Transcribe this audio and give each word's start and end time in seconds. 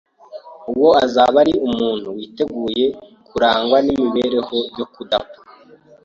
uwo 0.71 0.89
azaba 1.05 1.35
ari 1.43 1.53
umuntu 1.67 2.07
witeguye 2.17 2.85
kuzaragwa 3.27 3.77
imibereho 3.91 4.57
yo 4.77 4.85
kudapfa 4.93 5.39